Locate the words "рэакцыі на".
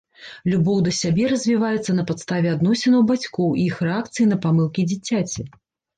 3.89-4.37